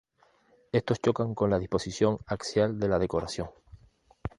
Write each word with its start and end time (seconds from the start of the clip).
Estos 0.71 0.99
chocan 0.99 1.35
con 1.35 1.51
la 1.51 1.59
disposición 1.59 2.17
axial 2.25 2.79
de 2.79 2.87
la 2.87 2.97
decoración. 2.97 3.51